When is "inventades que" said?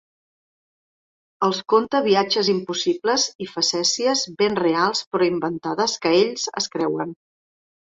5.37-6.19